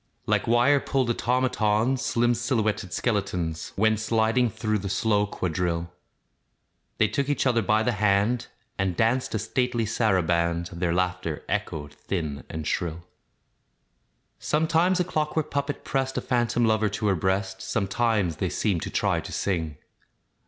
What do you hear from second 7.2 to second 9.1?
each other by the hand, And